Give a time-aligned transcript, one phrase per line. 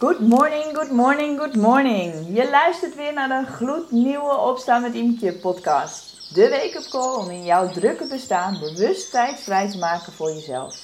[0.00, 2.36] Good morning, good morning, good morning.
[2.36, 6.34] Je luistert weer naar de gloednieuwe Opstaan met Imke podcast.
[6.34, 10.76] De wake-up call om in jouw drukke bestaan bewust tijd vrij te maken voor jezelf.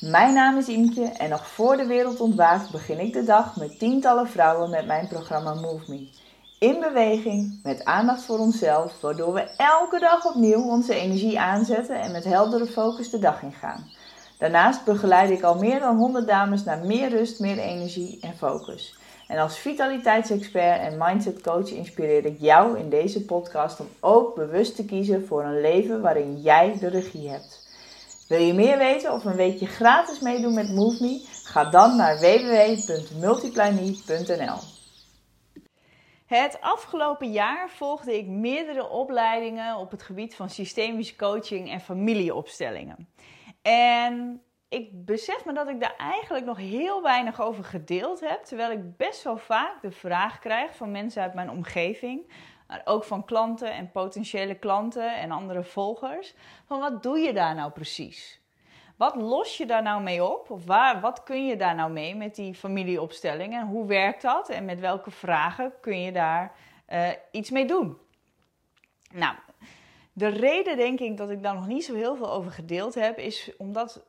[0.00, 3.78] Mijn naam is Imke en nog voor de wereld ontwaakt begin ik de dag met
[3.78, 6.08] tientallen vrouwen met mijn programma Move Me.
[6.58, 12.12] In beweging, met aandacht voor onszelf, waardoor we elke dag opnieuw onze energie aanzetten en
[12.12, 13.90] met heldere focus de dag ingaan.
[14.38, 18.98] Daarnaast begeleid ik al meer dan 100 dames naar meer rust, meer energie en focus.
[19.26, 24.76] En als vitaliteitsexpert en mindset coach inspireer ik jou in deze podcast om ook bewust
[24.76, 27.64] te kiezen voor een leven waarin jij de regie hebt.
[28.28, 31.20] Wil je meer weten of een weekje gratis meedoen met MoveMe?
[31.44, 34.58] Ga dan naar www.multiplyme.nl.
[36.26, 43.08] Het afgelopen jaar volgde ik meerdere opleidingen op het gebied van systemische coaching en familieopstellingen.
[43.72, 48.44] En ik besef me dat ik daar eigenlijk nog heel weinig over gedeeld heb.
[48.44, 52.32] Terwijl ik best wel vaak de vraag krijg van mensen uit mijn omgeving.
[52.66, 56.34] Maar ook van klanten en potentiële klanten en andere volgers.
[56.66, 58.40] Van wat doe je daar nou precies?
[58.96, 60.50] Wat los je daar nou mee op?
[60.50, 63.54] Of waar, wat kun je daar nou mee met die familieopstelling?
[63.54, 64.48] En hoe werkt dat?
[64.48, 66.52] En met welke vragen kun je daar
[66.88, 67.98] uh, iets mee doen?
[69.12, 69.36] Nou,
[70.18, 73.18] de reden denk ik dat ik daar nog niet zo heel veel over gedeeld heb,
[73.18, 74.04] is omdat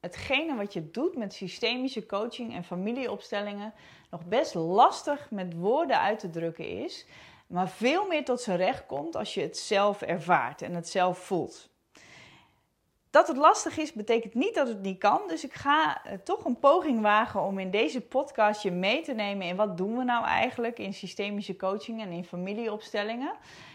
[0.00, 3.74] hetgene wat je doet met systemische coaching en familieopstellingen
[4.10, 7.06] nog best lastig met woorden uit te drukken is,
[7.46, 11.18] maar veel meer tot zijn recht komt als je het zelf ervaart en het zelf
[11.18, 11.70] voelt.
[13.16, 15.20] Dat het lastig is, betekent niet dat het niet kan.
[15.26, 19.12] Dus ik ga eh, toch een poging wagen om in deze podcast je mee te
[19.12, 23.32] nemen in wat doen we nou eigenlijk in systemische coaching en in familieopstellingen.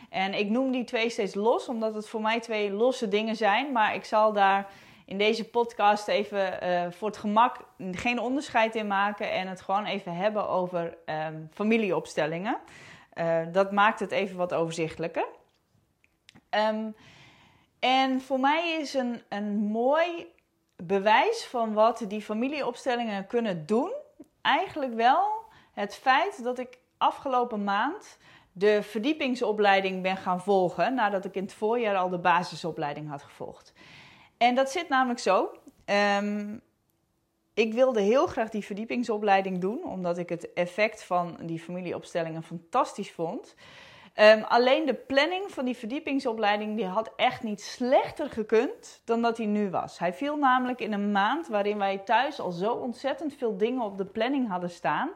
[0.09, 3.72] En ik noem die twee steeds los, omdat het voor mij twee losse dingen zijn.
[3.72, 4.69] Maar ik zal daar
[5.06, 7.58] in deze podcast even uh, voor het gemak
[7.92, 12.58] geen onderscheid in maken en het gewoon even hebben over um, familieopstellingen.
[13.14, 15.25] Uh, dat maakt het even wat overzichtelijker.
[16.50, 16.96] Um,
[17.81, 20.28] en voor mij is een, een mooi
[20.75, 23.92] bewijs van wat die familieopstellingen kunnen doen,
[24.42, 25.31] eigenlijk wel
[25.72, 28.18] het feit dat ik afgelopen maand
[28.52, 33.74] de verdiepingsopleiding ben gaan volgen nadat ik in het voorjaar al de basisopleiding had gevolgd.
[34.38, 35.52] En dat zit namelijk zo.
[35.86, 36.62] Um,
[37.53, 43.12] ik wilde heel graag die verdiepingsopleiding doen, omdat ik het effect van die familieopstellingen fantastisch
[43.12, 43.56] vond.
[44.16, 49.38] Um, alleen de planning van die verdiepingsopleiding die had echt niet slechter gekund dan dat
[49.38, 50.00] hij nu was.
[50.00, 53.98] Hij viel namelijk in een maand waarin wij thuis al zo ontzettend veel dingen op
[53.98, 55.10] de planning hadden staan.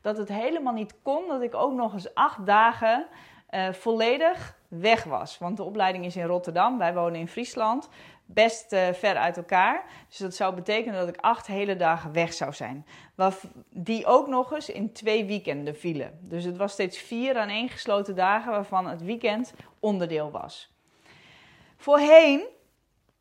[0.00, 3.06] Dat het helemaal niet kon dat ik ook nog eens acht dagen
[3.50, 5.38] uh, volledig weg was.
[5.38, 7.88] Want de opleiding is in Rotterdam, wij wonen in Friesland
[8.34, 9.84] best uh, ver uit elkaar.
[10.08, 12.86] Dus dat zou betekenen dat ik acht hele dagen weg zou zijn.
[13.70, 16.18] Die ook nog eens in twee weekenden vielen.
[16.20, 20.74] Dus het was steeds vier aan één gesloten dagen waarvan het weekend onderdeel was.
[21.76, 22.46] Voorheen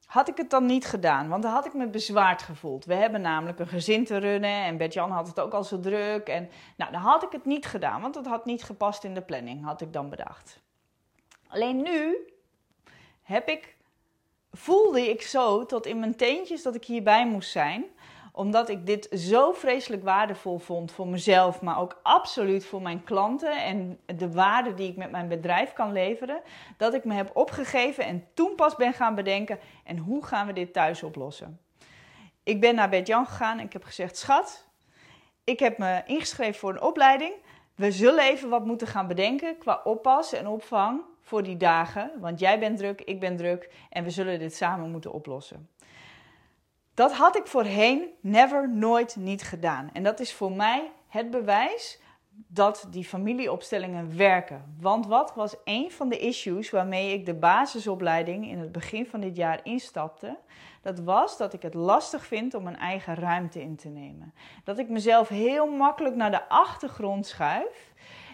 [0.05, 2.85] had ik het dan niet gedaan, want dan had ik me bezwaard gevoeld.
[2.85, 6.27] We hebben namelijk een gezin te runnen en Bert-Jan had het ook al zo druk.
[6.27, 9.21] En nou, dan had ik het niet gedaan, want het had niet gepast in de
[9.21, 10.61] planning, had ik dan bedacht.
[11.47, 12.17] Alleen nu
[13.21, 13.77] heb ik
[14.51, 17.85] voelde ik zo tot in mijn teentjes dat ik hierbij moest zijn.
[18.33, 23.63] Omdat ik dit zo vreselijk waardevol vond voor mezelf, maar ook absoluut voor mijn klanten
[23.63, 26.41] en de waarde die ik met mijn bedrijf kan leveren.
[26.77, 30.53] Dat ik me heb opgegeven en toen pas ben gaan bedenken: en hoe gaan we
[30.53, 31.59] dit thuis oplossen?
[32.43, 34.67] Ik ben naar Bert-Jan gegaan en ik heb gezegd: Schat,
[35.43, 37.33] ik heb me ingeschreven voor een opleiding.
[37.75, 42.11] We zullen even wat moeten gaan bedenken qua oppas en opvang voor die dagen.
[42.19, 45.69] Want jij bent druk, ik ben druk en we zullen dit samen moeten oplossen.
[46.93, 49.89] Dat had ik voorheen never, nooit niet gedaan.
[49.93, 51.99] En dat is voor mij het bewijs
[52.47, 54.75] dat die familieopstellingen werken.
[54.79, 59.19] Want wat was een van de issues waarmee ik de basisopleiding in het begin van
[59.19, 60.37] dit jaar instapte?
[60.81, 64.33] Dat was dat ik het lastig vind om mijn eigen ruimte in te nemen.
[64.63, 67.91] Dat ik mezelf heel makkelijk naar de achtergrond schuif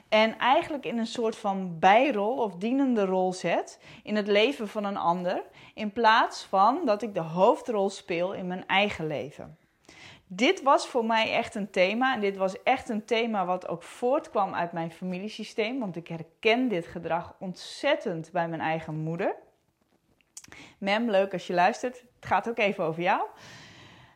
[0.09, 4.83] en eigenlijk in een soort van bijrol of dienende rol zet in het leven van
[4.83, 5.43] een ander,
[5.73, 9.57] in plaats van dat ik de hoofdrol speel in mijn eigen leven.
[10.27, 13.83] Dit was voor mij echt een thema en dit was echt een thema wat ook
[13.83, 19.35] voortkwam uit mijn familiesysteem, want ik herken dit gedrag ontzettend bij mijn eigen moeder.
[20.77, 22.03] Mem, leuk als je luistert.
[22.15, 23.21] Het gaat ook even over jou.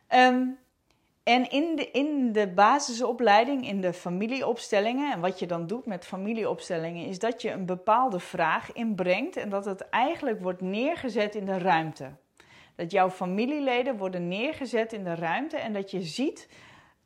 [0.08, 0.58] Um,
[1.22, 6.06] en in de, in de basisopleiding, in de familieopstellingen, en wat je dan doet met
[6.06, 11.44] familieopstellingen, is dat je een bepaalde vraag inbrengt en dat het eigenlijk wordt neergezet in
[11.44, 12.10] de ruimte.
[12.76, 16.48] Dat jouw familieleden worden neergezet in de ruimte en dat je ziet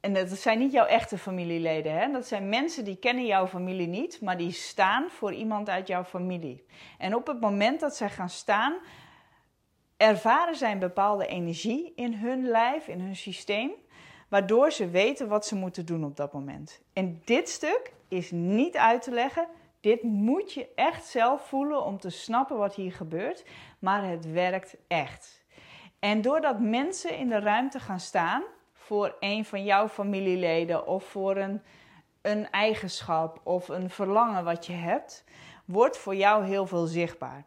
[0.00, 1.92] en dat zijn niet jouw echte familieleden.
[1.92, 2.10] Hè?
[2.10, 6.04] Dat zijn mensen die kennen jouw familie niet, maar die staan voor iemand uit jouw
[6.04, 6.64] familie.
[6.98, 8.74] En op het moment dat zij gaan staan,
[9.96, 13.70] ervaren zij een bepaalde energie in hun lijf, in hun systeem,
[14.28, 16.80] waardoor ze weten wat ze moeten doen op dat moment.
[16.92, 19.48] En dit stuk is niet uit te leggen.
[19.80, 23.44] Dit moet je echt zelf voelen om te snappen wat hier gebeurt,
[23.78, 25.44] maar het werkt echt.
[25.98, 28.42] En doordat mensen in de ruimte gaan staan
[28.72, 31.62] voor een van jouw familieleden of voor een,
[32.22, 35.24] een eigenschap of een verlangen wat je hebt,
[35.64, 37.44] wordt voor jou heel veel zichtbaar.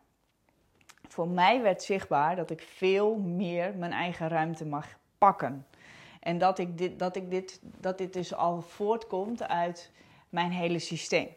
[1.07, 4.87] Voor mij werd zichtbaar dat ik veel meer mijn eigen ruimte mag
[5.17, 5.65] pakken.
[6.19, 9.91] En dat, ik dit, dat, ik dit, dat dit dus al voortkomt uit
[10.29, 11.27] mijn hele systeem.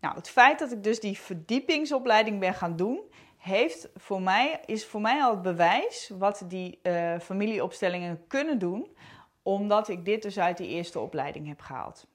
[0.00, 3.00] Nou, het feit dat ik dus die verdiepingsopleiding ben gaan doen,
[3.36, 8.96] heeft voor mij, is voor mij al het bewijs wat die uh, familieopstellingen kunnen doen,
[9.42, 12.06] omdat ik dit dus uit die eerste opleiding heb gehaald.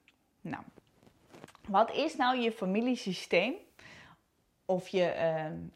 [0.41, 0.63] Nou,
[1.67, 3.53] wat is nou je familiesysteem?
[4.65, 5.13] Of je,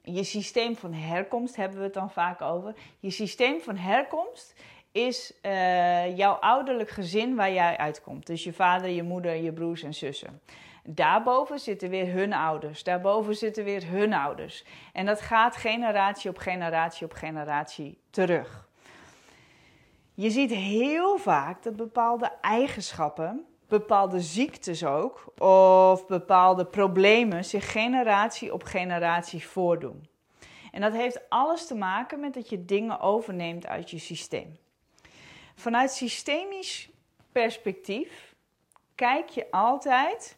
[0.04, 2.76] uh, je systeem van herkomst hebben we het dan vaak over.
[3.00, 4.54] Je systeem van herkomst
[4.96, 8.28] is uh, jouw ouderlijk gezin waar jij uitkomt.
[8.28, 10.42] Dus je vader, je moeder, je broers en zussen.
[10.84, 12.84] Daarboven zitten weer hun ouders.
[12.84, 14.64] Daarboven zitten weer hun ouders.
[14.94, 18.68] En dat gaat generatie op generatie op generatie terug.
[20.14, 28.54] Je ziet heel vaak dat bepaalde eigenschappen, bepaalde ziektes ook, of bepaalde problemen zich generatie
[28.54, 30.08] op generatie voordoen.
[30.72, 34.64] En dat heeft alles te maken met dat je dingen overneemt uit je systeem.
[35.56, 36.90] Vanuit systemisch
[37.32, 38.36] perspectief
[38.96, 40.38] kijk je altijd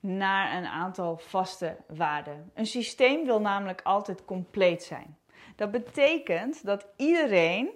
[0.00, 2.50] naar een aantal vaste waarden.
[2.54, 5.16] Een systeem wil namelijk altijd compleet zijn.
[5.56, 7.68] Dat betekent dat iedereen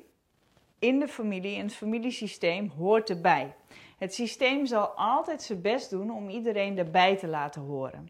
[0.78, 3.54] in de familie, in het familiesysteem, hoort erbij.
[3.98, 8.08] Het systeem zal altijd zijn best doen om iedereen erbij te laten horen.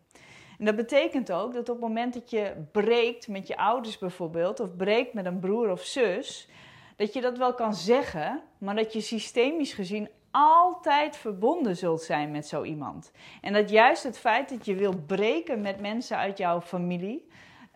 [0.58, 4.61] En dat betekent ook dat op het moment dat je breekt met je ouders bijvoorbeeld,
[4.61, 6.49] of breekt met een broer of zus,
[6.97, 12.31] dat je dat wel kan zeggen, maar dat je systemisch gezien altijd verbonden zult zijn
[12.31, 13.12] met zo iemand.
[13.41, 17.29] En dat juist het feit dat je wil breken met mensen uit jouw familie,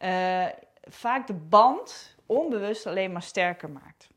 [0.02, 0.46] uh,
[0.82, 4.08] vaak de band onbewust alleen maar sterker maakt.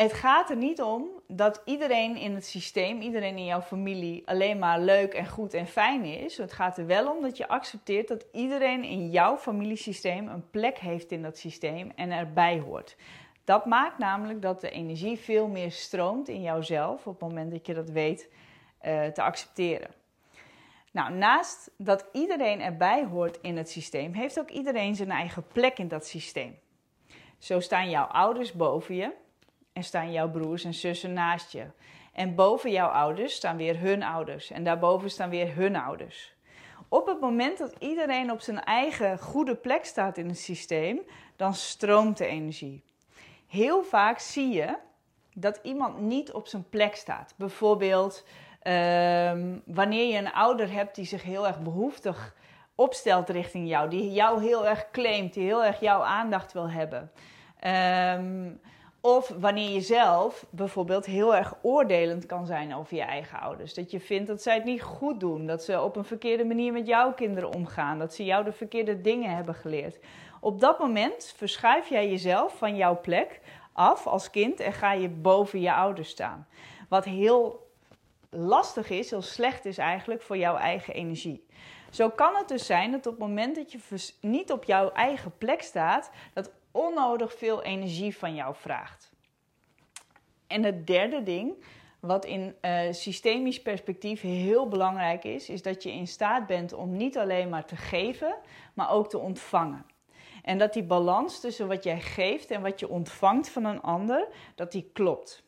[0.00, 4.58] Het gaat er niet om dat iedereen in het systeem, iedereen in jouw familie alleen
[4.58, 6.36] maar leuk en goed en fijn is.
[6.36, 10.78] Het gaat er wel om dat je accepteert dat iedereen in jouw familiesysteem een plek
[10.78, 12.96] heeft in dat systeem en erbij hoort.
[13.44, 17.66] Dat maakt namelijk dat de energie veel meer stroomt in jouzelf op het moment dat
[17.66, 18.28] je dat weet
[18.82, 19.90] uh, te accepteren.
[20.92, 25.78] Nou, naast dat iedereen erbij hoort in het systeem, heeft ook iedereen zijn eigen plek
[25.78, 26.58] in dat systeem.
[27.38, 29.12] Zo staan jouw ouders boven je
[29.72, 31.66] en staan jouw broers en zussen naast je.
[32.12, 36.34] En boven jouw ouders staan weer hun ouders en daarboven staan weer hun ouders.
[36.88, 41.00] Op het moment dat iedereen op zijn eigen goede plek staat in het systeem,
[41.36, 42.82] dan stroomt de energie
[43.50, 44.76] heel vaak zie je
[45.34, 47.34] dat iemand niet op zijn plek staat.
[47.36, 48.26] Bijvoorbeeld
[48.62, 52.34] ehm, wanneer je een ouder hebt die zich heel erg behoeftig
[52.74, 57.10] opstelt richting jou, die jou heel erg claimt, die heel erg jouw aandacht wil hebben.
[57.60, 58.52] Ehm,
[59.00, 63.74] of wanneer je zelf bijvoorbeeld heel erg oordelend kan zijn over je eigen ouders.
[63.74, 65.46] Dat je vindt dat zij het niet goed doen.
[65.46, 67.98] Dat ze op een verkeerde manier met jouw kinderen omgaan.
[67.98, 69.98] Dat ze jou de verkeerde dingen hebben geleerd.
[70.40, 73.40] Op dat moment verschuif jij jezelf van jouw plek
[73.72, 76.46] af als kind en ga je boven je ouders staan.
[76.88, 77.68] Wat heel
[78.30, 81.46] lastig is, heel slecht is eigenlijk voor jouw eigen energie.
[81.90, 83.78] Zo kan het dus zijn dat op het moment dat je
[84.20, 89.12] niet op jouw eigen plek staat, dat onnodig veel energie van jou vraagt.
[90.46, 91.64] En het derde ding,
[92.00, 96.96] wat in uh, systemisch perspectief heel belangrijk is, is dat je in staat bent om
[96.96, 98.34] niet alleen maar te geven,
[98.74, 99.86] maar ook te ontvangen.
[100.42, 104.28] En dat die balans tussen wat jij geeft en wat je ontvangt van een ander,
[104.54, 105.42] dat die klopt.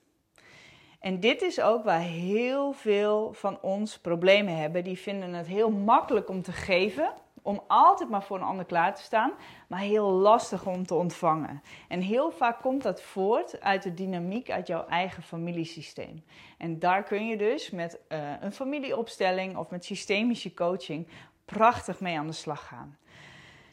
[1.00, 4.85] En dit is ook waar heel veel van ons problemen hebben.
[4.85, 8.94] Die vinden het heel makkelijk om te geven, om altijd maar voor een ander klaar
[8.94, 9.32] te staan,
[9.68, 11.62] maar heel lastig om te ontvangen.
[11.88, 16.25] En heel vaak komt dat voort uit de dynamiek uit jouw eigen familiesysteem.
[16.58, 21.08] En daar kun je dus met uh, een familieopstelling of met systemische coaching
[21.44, 22.99] prachtig mee aan de slag gaan.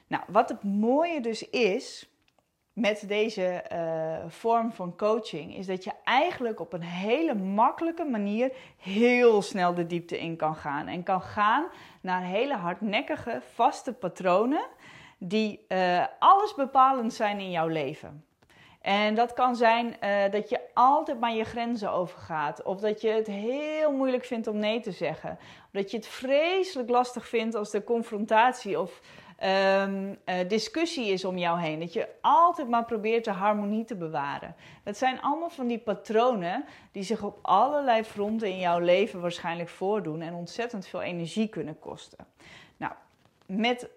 [0.07, 2.08] Nou, wat het mooie dus is
[2.79, 8.51] met deze uh, vorm van coaching, is dat je eigenlijk op een hele makkelijke manier
[8.77, 10.87] heel snel de diepte in kan gaan.
[10.87, 11.65] En kan gaan
[12.01, 14.65] naar hele hardnekkige, vaste patronen
[15.17, 18.23] die uh, alles bepalend zijn in jouw leven.
[18.81, 22.63] En dat kan zijn eh, dat je altijd maar je grenzen overgaat.
[22.63, 25.31] Of dat je het heel moeilijk vindt om nee te zeggen.
[25.39, 29.01] Of dat je het vreselijk lastig vindt als er confrontatie of
[29.43, 30.17] um,
[30.47, 31.79] discussie is om jou heen.
[31.79, 34.55] Dat je altijd maar probeert de harmonie te bewaren.
[34.83, 39.69] Dat zijn allemaal van die patronen die zich op allerlei fronten in jouw leven waarschijnlijk
[39.69, 42.25] voordoen en ontzettend veel energie kunnen kosten.
[42.77, 42.93] Nou,
[43.45, 43.89] met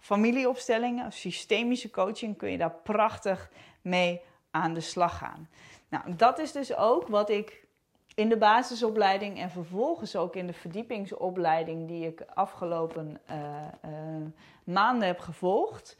[0.00, 5.48] familieopstellingen systemische coaching kun je daar prachtig mee aan de slag gaan.
[5.88, 7.66] Nou, dat is dus ook wat ik
[8.18, 13.36] in de basisopleiding en vervolgens ook in de verdiepingsopleiding die ik afgelopen uh,
[13.84, 14.26] uh,
[14.64, 15.96] maanden heb gevolgd,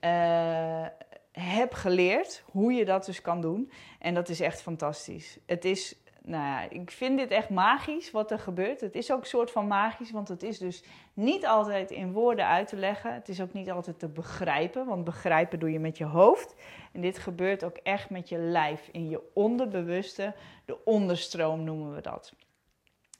[0.00, 0.86] uh,
[1.32, 3.70] heb geleerd hoe je dat dus kan doen.
[3.98, 5.38] En dat is echt fantastisch.
[5.46, 5.96] Het is
[6.26, 8.80] nou ja, ik vind dit echt magisch wat er gebeurt.
[8.80, 12.46] Het is ook een soort van magisch, want het is dus niet altijd in woorden
[12.46, 13.14] uit te leggen.
[13.14, 16.54] Het is ook niet altijd te begrijpen, want begrijpen doe je met je hoofd.
[16.92, 22.00] En dit gebeurt ook echt met je lijf, in je onderbewuste, de onderstroom noemen we
[22.00, 22.32] dat.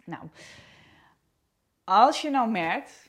[0.04, 0.22] Nou,
[1.84, 3.05] als je nou merkt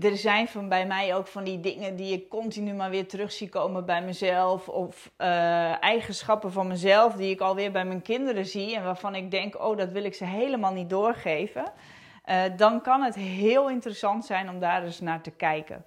[0.00, 3.32] er zijn van bij mij ook van die dingen die ik continu maar weer terug
[3.32, 4.68] zie komen bij mezelf.
[4.68, 8.76] Of uh, eigenschappen van mezelf die ik alweer bij mijn kinderen zie.
[8.76, 11.72] En waarvan ik denk, oh, dat wil ik ze helemaal niet doorgeven.
[12.26, 15.84] Uh, dan kan het heel interessant zijn om daar eens naar te kijken.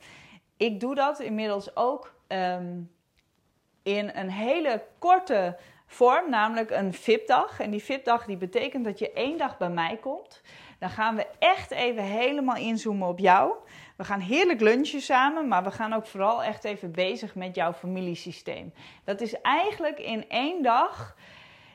[0.58, 2.92] Ik doe dat inmiddels ook um,
[3.84, 7.60] in een hele korte vorm, namelijk een VIP-dag.
[7.60, 10.42] En die VIP-dag die betekent dat je één dag bij mij komt.
[10.82, 13.54] Dan gaan we echt even helemaal inzoomen op jou.
[13.98, 17.74] We gaan heerlijk lunchen samen, maar we gaan ook vooral echt even bezig met jouw
[17.74, 18.74] familiesysteem.
[19.04, 21.16] Dat is eigenlijk in één dag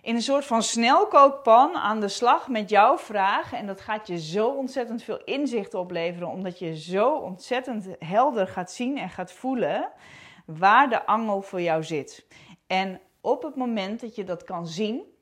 [0.02, 3.52] in een soort van snelkookpan aan de slag met jouw vraag.
[3.52, 8.72] En dat gaat je zo ontzettend veel inzicht opleveren, omdat je zo ontzettend helder gaat
[8.72, 9.88] zien en gaat voelen
[10.46, 12.26] waar de angel voor jou zit.
[12.66, 15.15] En op het moment dat je dat kan zien,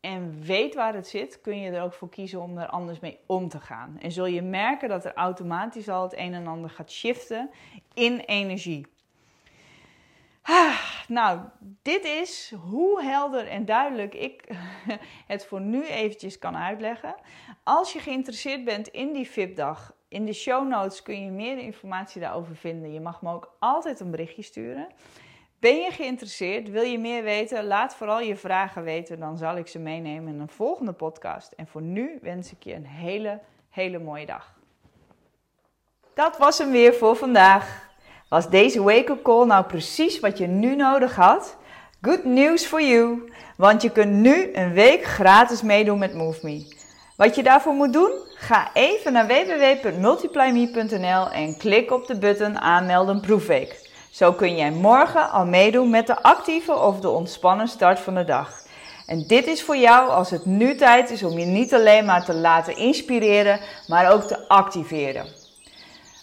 [0.00, 3.18] en weet waar het zit, kun je er ook voor kiezen om er anders mee
[3.26, 3.96] om te gaan.
[4.00, 7.50] En zul je merken dat er automatisch al het een en ander gaat shiften
[7.94, 8.86] in energie.
[10.42, 11.40] Ah, nou,
[11.82, 14.48] dit is hoe helder en duidelijk ik
[15.32, 17.14] het voor nu eventjes kan uitleggen.
[17.62, 22.20] Als je geïnteresseerd bent in die VIP-dag, in de show notes kun je meer informatie
[22.20, 22.92] daarover vinden.
[22.92, 24.88] Je mag me ook altijd een berichtje sturen.
[25.58, 26.70] Ben je geïnteresseerd?
[26.70, 27.66] Wil je meer weten?
[27.66, 29.20] Laat vooral je vragen weten.
[29.20, 31.52] Dan zal ik ze meenemen in een volgende podcast.
[31.52, 34.54] En voor nu wens ik je een hele, hele mooie dag.
[36.14, 37.88] Dat was hem weer voor vandaag.
[38.28, 41.56] Was deze wake-up call nou precies wat je nu nodig had?
[42.00, 46.74] Good news for you, want je kunt nu een week gratis meedoen met MoveMe.
[47.16, 48.10] Wat je daarvoor moet doen?
[48.34, 53.85] Ga even naar www.multiplyme.nl en klik op de button aanmelden proefweek.
[54.16, 58.24] Zo kun jij morgen al meedoen met de actieve of de ontspannen start van de
[58.24, 58.50] dag.
[59.06, 62.24] En dit is voor jou als het nu tijd is om je niet alleen maar
[62.24, 65.26] te laten inspireren, maar ook te activeren.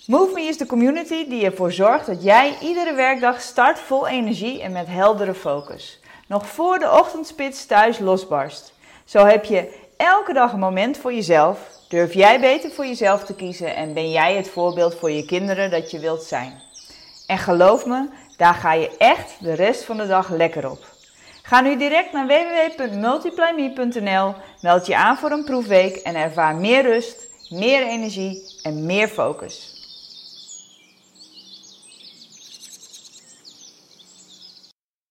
[0.08, 4.62] Move Me is de community die ervoor zorgt dat jij iedere werkdag start vol energie
[4.62, 6.00] en met heldere focus.
[6.28, 8.74] Nog voor de ochtendspits thuis losbarst.
[9.06, 11.60] Zo heb je elke dag een moment voor jezelf.
[11.90, 15.72] Durf jij beter voor jezelf te kiezen en ben jij het voorbeeld voor je kinderen
[15.72, 16.72] dat je wilt zijn.
[17.26, 20.86] En geloof me, daar ga je echt de rest van de dag lekker op.
[21.44, 27.28] Ga nu direct naar www.multiplyme.nl, meld je aan voor een proefweek en ervaar meer rust,
[27.50, 29.73] meer energie en meer focus.